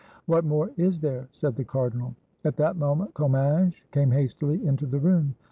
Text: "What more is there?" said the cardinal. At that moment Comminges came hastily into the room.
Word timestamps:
"What 0.25 0.45
more 0.45 0.71
is 0.77 0.99
there?" 0.99 1.27
said 1.29 1.55
the 1.55 1.63
cardinal. 1.63 2.15
At 2.43 2.55
that 2.55 2.75
moment 2.75 3.13
Comminges 3.13 3.75
came 3.91 4.09
hastily 4.09 4.65
into 4.65 4.87
the 4.87 4.97
room. 4.99 5.35